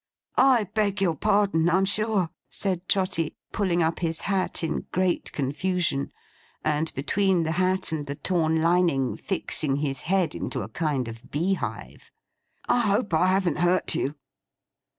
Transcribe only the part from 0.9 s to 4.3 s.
your pardon, I'm sure!' said Trotty, pulling up his